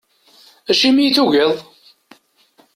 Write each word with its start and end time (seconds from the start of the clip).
Acimi 0.71 1.03
i 1.05 1.09
tugiḍ? 1.15 1.53